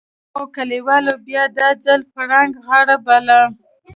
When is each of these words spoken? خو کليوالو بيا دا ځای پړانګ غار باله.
خو 0.33 0.43
کليوالو 0.55 1.13
بيا 1.27 1.43
دا 1.57 1.67
ځای 1.83 1.99
پړانګ 2.13 2.53
غار 2.65 2.89
باله. 3.05 3.39